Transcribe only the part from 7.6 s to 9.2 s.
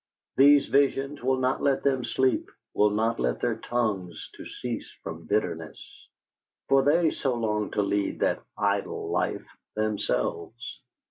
to lead that "idle"